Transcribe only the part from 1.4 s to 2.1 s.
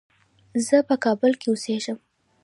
اوسېږم.